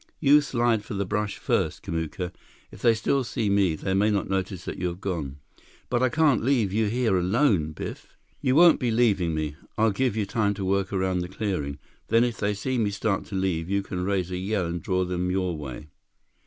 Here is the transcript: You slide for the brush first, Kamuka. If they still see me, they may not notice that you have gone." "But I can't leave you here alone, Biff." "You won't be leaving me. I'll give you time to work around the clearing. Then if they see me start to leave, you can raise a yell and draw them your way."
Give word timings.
You 0.19 0.41
slide 0.41 0.83
for 0.83 0.95
the 0.95 1.05
brush 1.05 1.37
first, 1.37 1.83
Kamuka. 1.83 2.31
If 2.71 2.81
they 2.81 2.95
still 2.95 3.23
see 3.23 3.51
me, 3.51 3.75
they 3.75 3.93
may 3.93 4.09
not 4.09 4.27
notice 4.27 4.65
that 4.65 4.79
you 4.79 4.87
have 4.87 4.99
gone." 4.99 5.37
"But 5.91 6.01
I 6.01 6.09
can't 6.09 6.43
leave 6.43 6.73
you 6.73 6.87
here 6.87 7.15
alone, 7.19 7.73
Biff." 7.73 8.15
"You 8.41 8.55
won't 8.55 8.79
be 8.79 8.89
leaving 8.89 9.35
me. 9.35 9.57
I'll 9.77 9.91
give 9.91 10.17
you 10.17 10.25
time 10.25 10.55
to 10.55 10.65
work 10.65 10.91
around 10.91 11.19
the 11.19 11.27
clearing. 11.29 11.77
Then 12.07 12.23
if 12.23 12.37
they 12.37 12.55
see 12.55 12.79
me 12.79 12.89
start 12.89 13.25
to 13.25 13.35
leave, 13.35 13.69
you 13.69 13.83
can 13.83 14.03
raise 14.03 14.31
a 14.31 14.37
yell 14.37 14.65
and 14.65 14.81
draw 14.81 15.05
them 15.05 15.29
your 15.29 15.55
way." 15.55 15.89